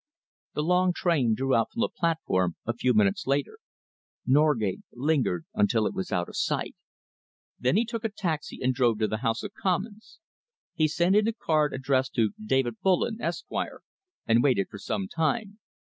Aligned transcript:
The 0.55 0.63
long 0.63 0.93
train 0.93 1.35
drew 1.35 1.53
out 1.53 1.71
from 1.71 1.81
the 1.81 1.87
platform 1.89 2.55
a 2.65 2.73
few 2.73 2.95
minutes 2.95 3.27
later. 3.27 3.59
Norgate 4.25 4.79
lingered 4.93 5.45
until 5.53 5.85
it 5.85 5.93
was 5.93 6.11
out 6.11 6.27
of 6.27 6.35
sight. 6.35 6.75
Then 7.59 7.77
he 7.77 7.85
took 7.85 8.03
a 8.03 8.09
taxi 8.09 8.57
and 8.63 8.73
drove 8.73 8.97
to 8.97 9.07
the 9.07 9.17
House 9.21 9.43
of 9.43 9.53
Commons. 9.53 10.17
He 10.73 10.87
sent 10.87 11.15
in 11.15 11.27
a 11.27 11.33
card 11.33 11.71
addressed 11.71 12.15
to 12.15 12.31
David 12.43 12.79
Bullen, 12.81 13.21
Esq., 13.21 13.45
and 14.25 14.41
waited 14.43 14.69
for 14.71 14.79
some 14.79 15.07
time. 15.07 15.59